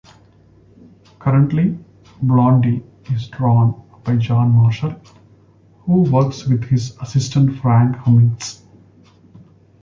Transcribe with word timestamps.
Currently, 1.19 1.77
"Blondie" 2.23 2.83
is 3.11 3.27
drawn 3.27 3.83
by 4.03 4.15
John 4.15 4.49
Marshall, 4.49 4.99
who 5.81 6.01
works 6.11 6.47
with 6.47 6.63
his 6.63 6.97
assistant 7.01 7.59
Frank 7.59 7.97
Cummings. 7.97 8.63